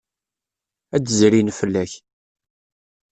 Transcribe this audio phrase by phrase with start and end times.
[0.95, 1.91] Ad d-zrin fell-ak.